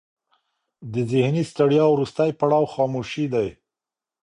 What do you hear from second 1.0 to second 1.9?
ذهني ستړیا